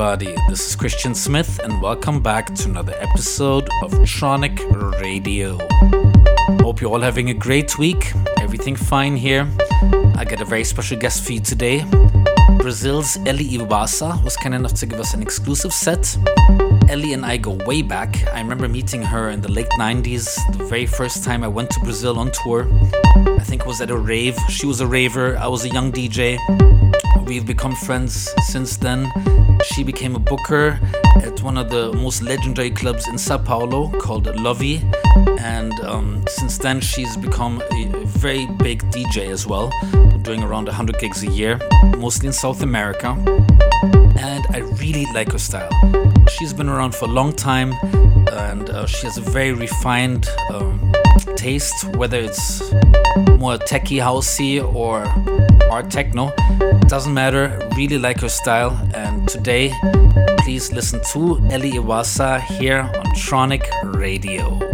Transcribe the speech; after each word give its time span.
everybody. 0.00 0.34
This 0.48 0.66
is 0.66 0.76
Christian 0.76 1.14
Smith, 1.14 1.60
and 1.62 1.82
welcome 1.82 2.22
back 2.22 2.54
to 2.54 2.70
another 2.70 2.94
episode 3.00 3.68
of 3.82 3.90
Tronic 4.08 4.58
Radio. 4.98 5.58
Hope 6.62 6.80
you're 6.80 6.90
all 6.90 7.02
having 7.02 7.28
a 7.28 7.34
great 7.34 7.78
week. 7.78 8.14
Everything 8.38 8.76
fine 8.76 9.14
here. 9.14 9.46
I 10.16 10.24
got 10.24 10.40
a 10.40 10.46
very 10.46 10.64
special 10.64 10.96
guest 10.96 11.22
for 11.22 11.34
you 11.34 11.40
today. 11.40 11.84
Brazil's 12.56 13.18
Eli 13.26 13.58
Iwasa 13.58 14.24
was 14.24 14.38
kind 14.38 14.54
enough 14.54 14.72
to 14.74 14.86
give 14.86 15.00
us 15.00 15.12
an 15.12 15.20
exclusive 15.20 15.72
set. 15.72 16.16
Eli 16.90 17.12
and 17.12 17.26
I 17.26 17.36
go 17.36 17.58
way 17.66 17.82
back. 17.82 18.26
I 18.28 18.40
remember 18.40 18.68
meeting 18.68 19.02
her 19.02 19.28
in 19.28 19.42
the 19.42 19.52
late 19.52 19.70
90s, 19.78 20.34
the 20.56 20.64
very 20.64 20.86
first 20.86 21.24
time 21.24 21.44
I 21.44 21.48
went 21.48 21.68
to 21.72 21.80
Brazil 21.80 22.18
on 22.18 22.30
tour. 22.42 22.66
I 23.38 23.44
think 23.44 23.60
it 23.62 23.66
was 23.66 23.82
at 23.82 23.90
a 23.90 23.98
rave. 23.98 24.38
She 24.48 24.64
was 24.64 24.80
a 24.80 24.86
raver, 24.86 25.36
I 25.36 25.48
was 25.48 25.66
a 25.66 25.68
young 25.68 25.92
DJ. 25.92 26.38
We've 27.30 27.46
become 27.46 27.76
friends 27.76 28.28
since 28.42 28.76
then. 28.76 29.08
She 29.62 29.84
became 29.84 30.16
a 30.16 30.18
booker 30.18 30.80
at 31.22 31.40
one 31.44 31.58
of 31.58 31.70
the 31.70 31.92
most 31.92 32.22
legendary 32.22 32.72
clubs 32.72 33.06
in 33.06 33.18
Sao 33.18 33.38
Paulo 33.38 33.88
called 34.00 34.26
Lovey. 34.34 34.82
And 35.38 35.78
um, 35.78 36.24
since 36.26 36.58
then, 36.58 36.80
she's 36.80 37.16
become 37.16 37.62
a 37.70 38.04
very 38.04 38.46
big 38.46 38.82
DJ 38.90 39.30
as 39.30 39.46
well, 39.46 39.70
doing 40.22 40.42
around 40.42 40.64
100 40.64 40.98
gigs 40.98 41.22
a 41.22 41.28
year, 41.28 41.60
mostly 41.98 42.26
in 42.26 42.32
South 42.32 42.62
America. 42.62 43.10
And 44.18 44.44
I 44.50 44.66
really 44.80 45.06
like 45.14 45.30
her 45.30 45.38
style. 45.38 45.70
She's 46.36 46.52
been 46.52 46.68
around 46.68 46.96
for 46.96 47.04
a 47.04 47.12
long 47.12 47.32
time 47.32 47.74
and 48.32 48.68
uh, 48.70 48.86
she 48.86 49.06
has 49.06 49.18
a 49.18 49.20
very 49.20 49.52
refined 49.52 50.28
um, 50.52 50.92
taste, 51.36 51.84
whether 51.94 52.18
it's 52.18 52.60
more 53.38 53.56
techie 53.56 54.02
housey 54.02 54.60
or 54.74 55.04
art 55.70 55.90
techno. 55.90 56.32
Doesn't 56.88 57.14
matter, 57.14 57.58
really 57.76 57.98
like 57.98 58.20
her 58.20 58.28
style. 58.28 58.76
And 58.94 59.28
today, 59.28 59.72
please 60.38 60.72
listen 60.72 61.00
to 61.12 61.38
Eli 61.52 61.78
Iwasa 61.78 62.40
here 62.40 62.80
on 62.80 63.06
Tronic 63.14 63.64
Radio. 63.94 64.69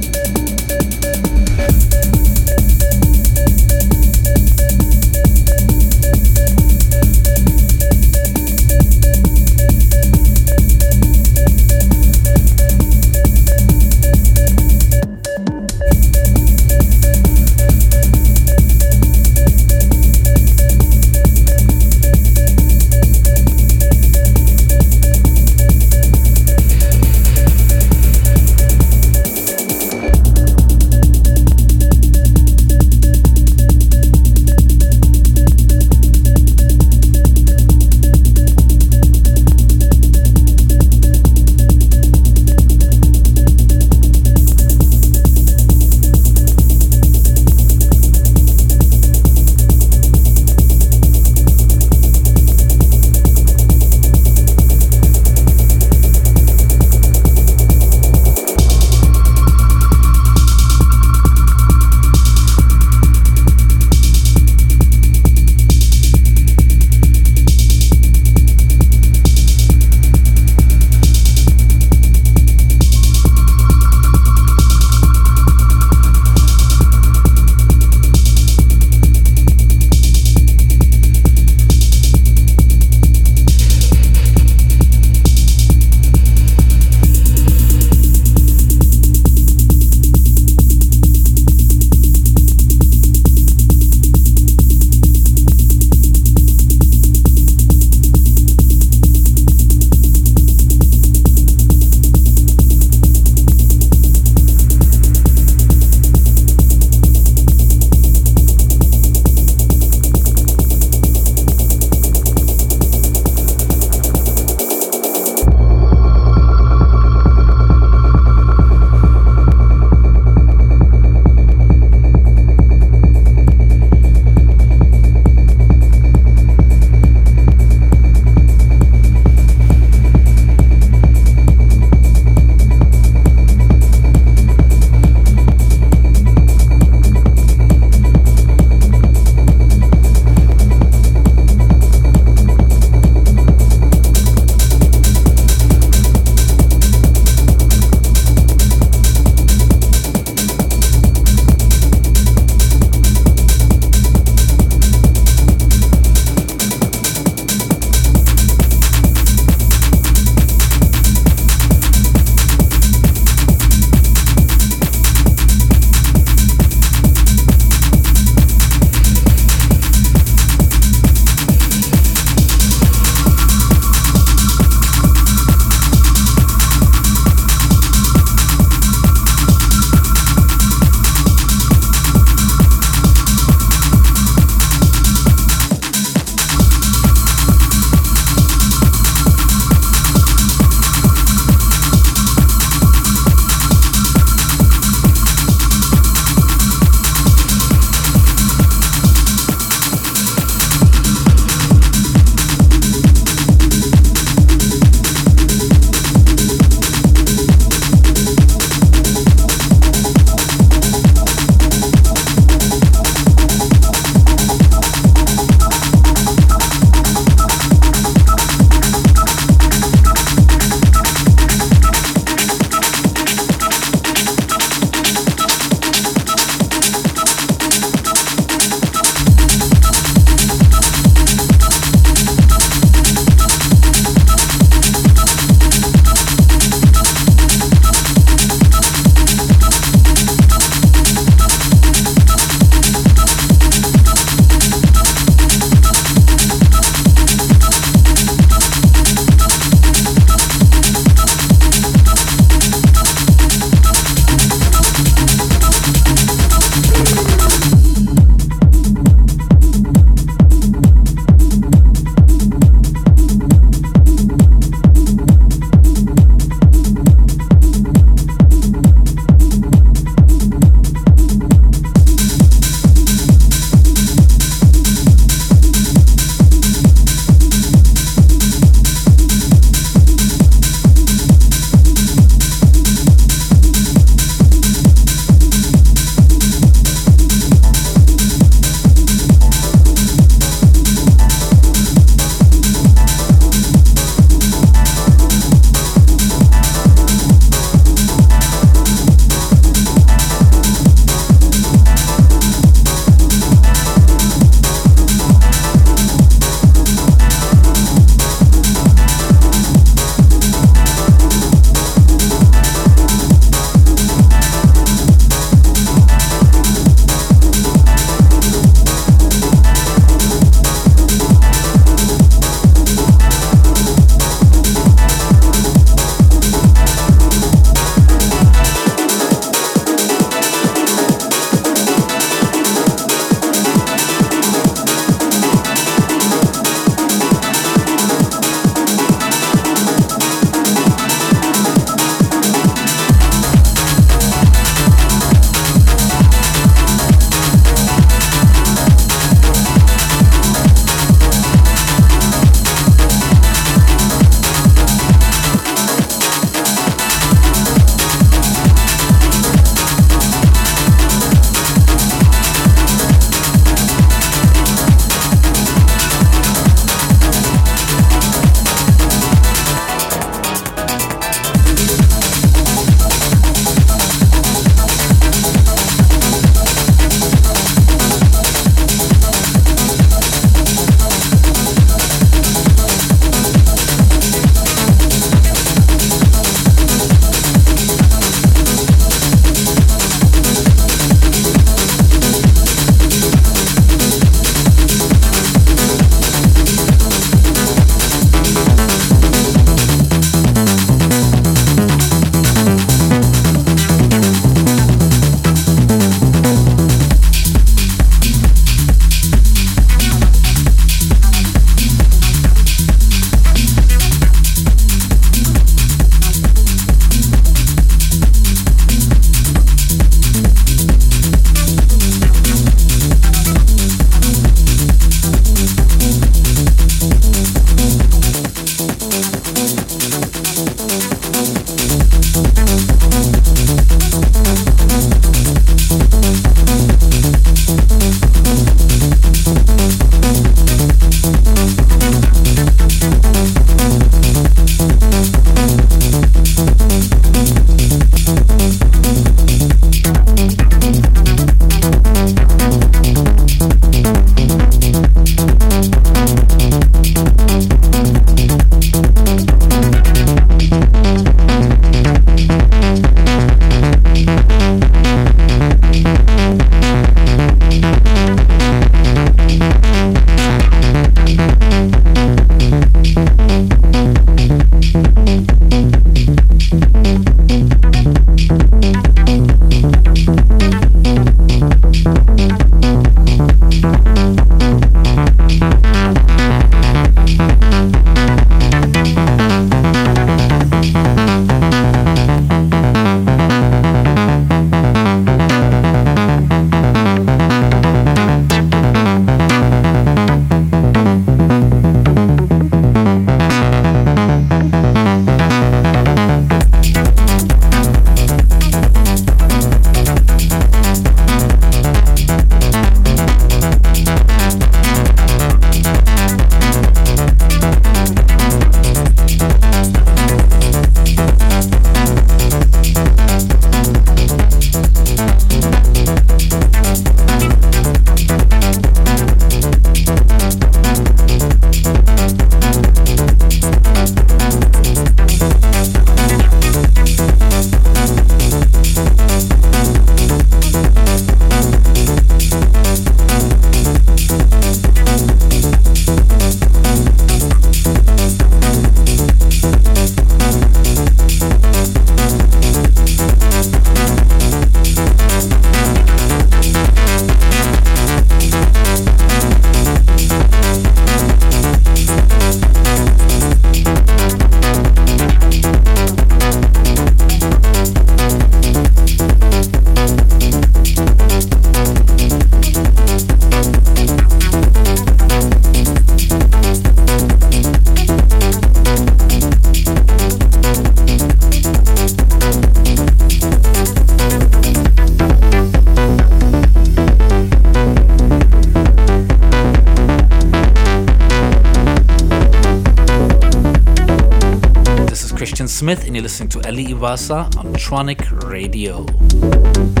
Listening 596.21 596.49
to 596.49 596.59
Eli 596.69 596.83
Iwasa 596.93 597.49
on 597.57 597.73
Tronic 597.73 598.47
Radio. 598.47 600.00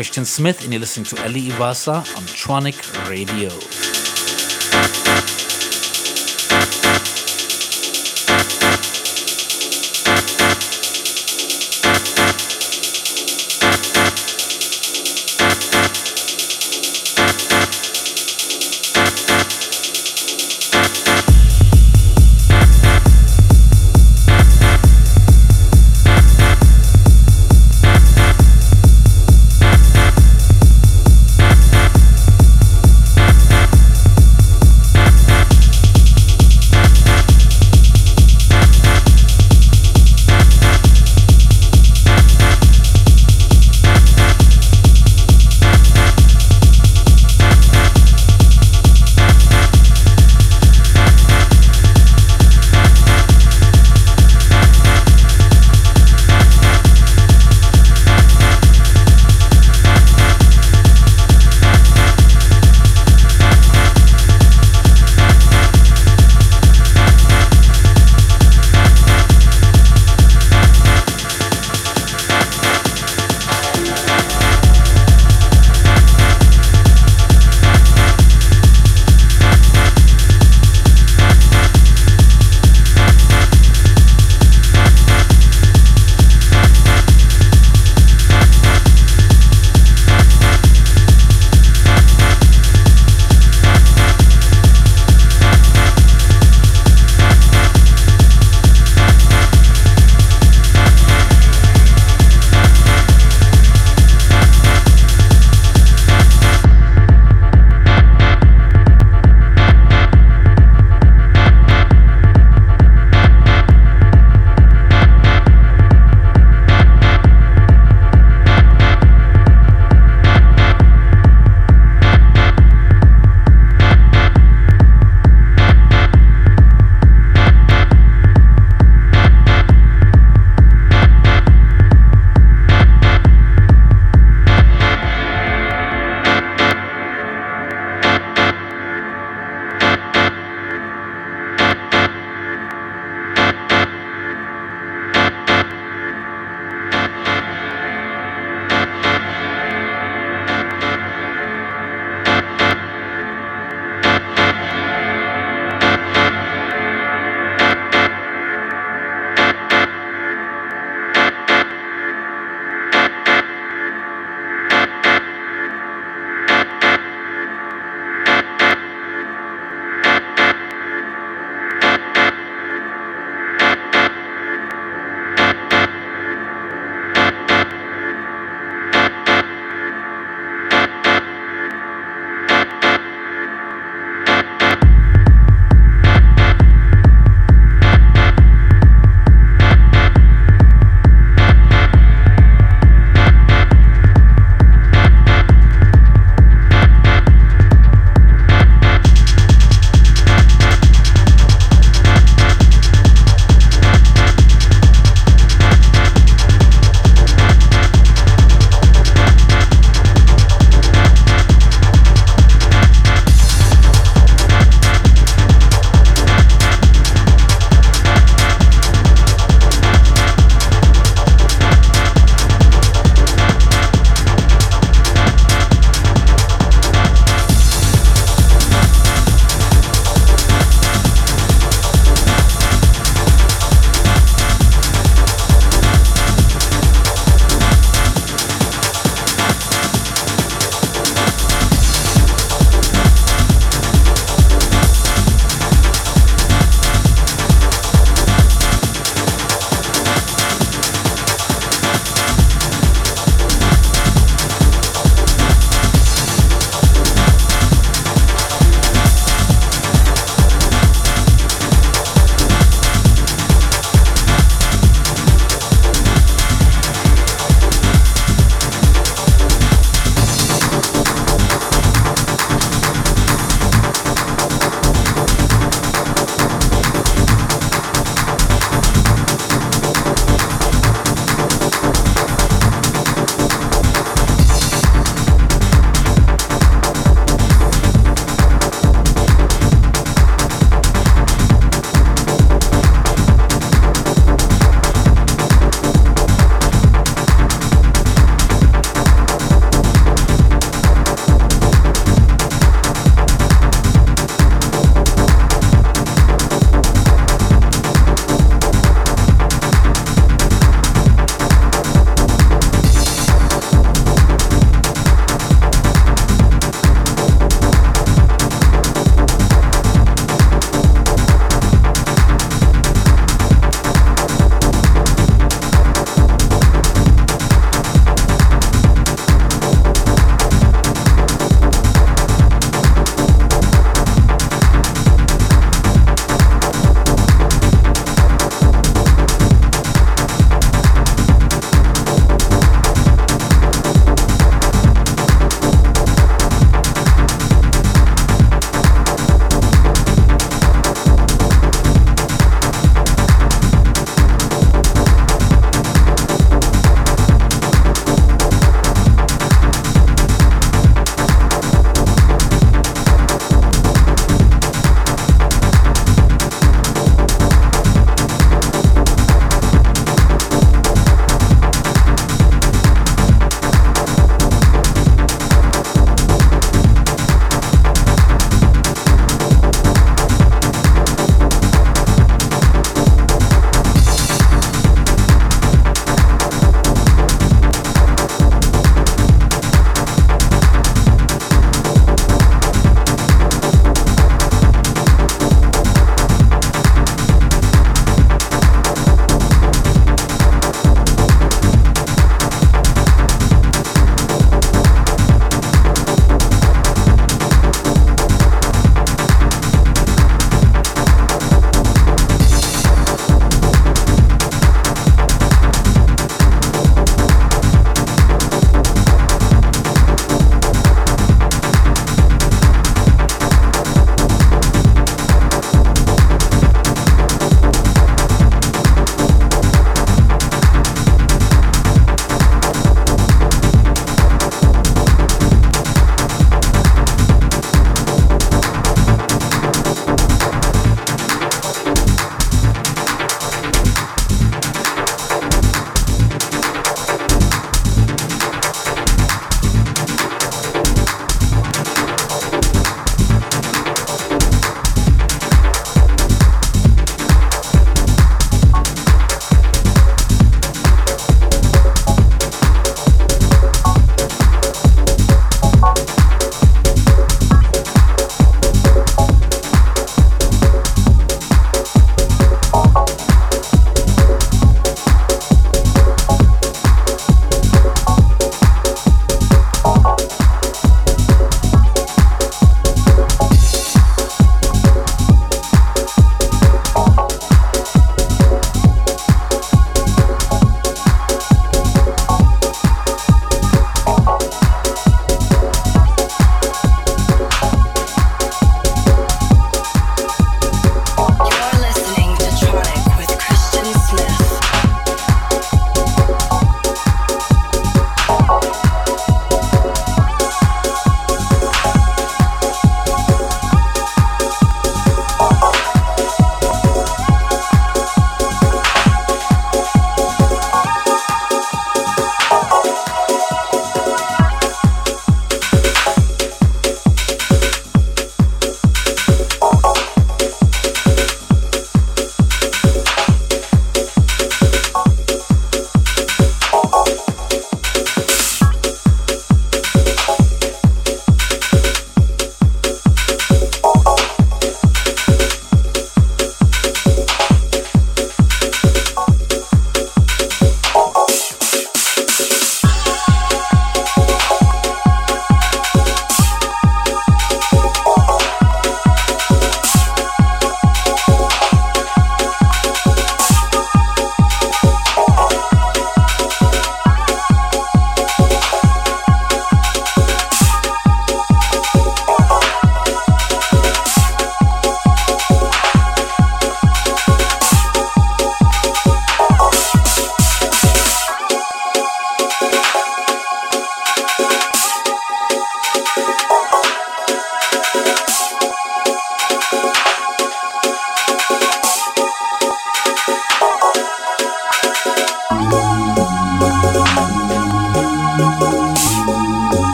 Christian 0.00 0.24
Smith, 0.24 0.64
and 0.64 0.72
you're 0.72 0.80
listening 0.80 1.04
to 1.04 1.16
Eli 1.26 1.50
Iwasa 1.50 1.96
on 2.16 2.22
Tronic 2.24 3.10
Radio. 3.10 3.50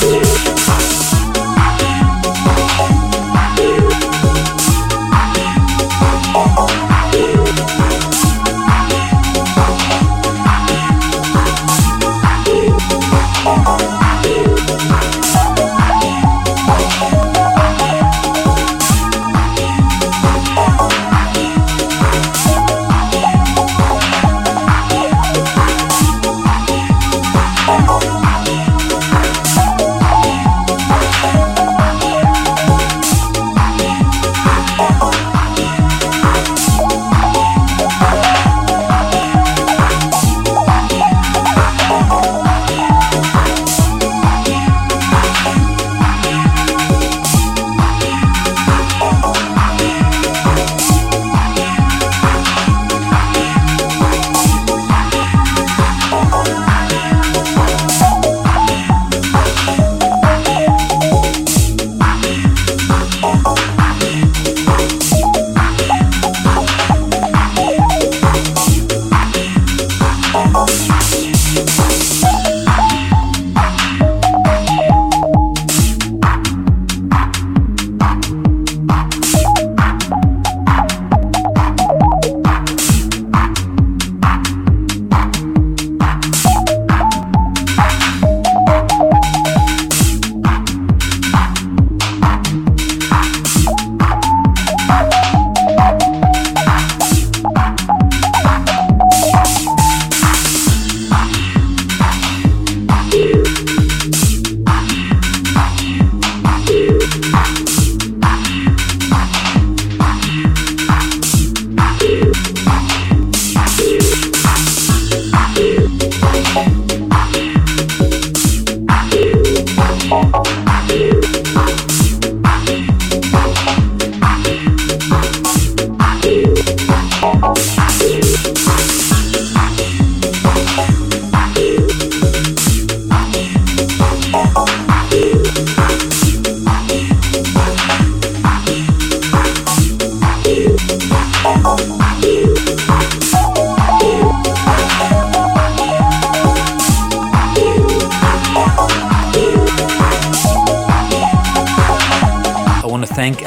I 0.00 1.21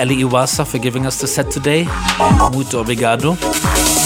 Eli 0.06 0.22
Iwasa 0.24 0.66
for 0.68 0.78
giving 0.78 1.06
us 1.08 1.20
the 1.20 1.28
set 1.28 1.50
today. 1.50 1.86
Muito 2.54 2.78
obrigado. 2.80 3.36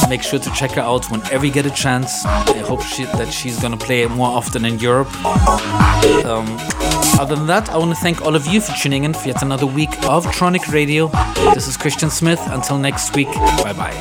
Make 0.09 0.23
sure 0.23 0.39
to 0.39 0.49
check 0.51 0.71
her 0.71 0.81
out 0.81 1.11
whenever 1.11 1.45
you 1.45 1.51
get 1.51 1.65
a 1.65 1.71
chance. 1.71 2.25
I 2.25 2.59
hope 2.59 2.81
she, 2.81 3.03
that 3.03 3.33
she's 3.33 3.59
gonna 3.59 3.75
play 3.77 4.07
more 4.07 4.29
often 4.29 4.63
in 4.63 4.79
Europe. 4.79 5.09
Um, 6.25 6.47
other 7.19 7.35
than 7.35 7.47
that, 7.47 7.69
I 7.69 7.77
want 7.77 7.91
to 7.91 7.97
thank 8.01 8.21
all 8.21 8.35
of 8.35 8.47
you 8.47 8.61
for 8.61 8.71
tuning 8.73 9.03
in 9.03 9.13
for 9.13 9.27
yet 9.27 9.41
another 9.41 9.65
week 9.65 9.91
of 10.07 10.25
Tronic 10.27 10.71
Radio. 10.71 11.09
This 11.53 11.67
is 11.67 11.75
Christian 11.75 12.09
Smith. 12.09 12.39
Until 12.47 12.77
next 12.77 13.13
week, 13.13 13.27
bye 13.61 13.73
bye. 13.73 13.95